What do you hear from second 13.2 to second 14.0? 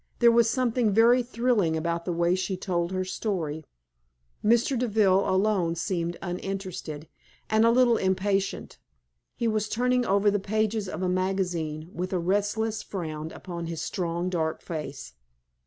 upon his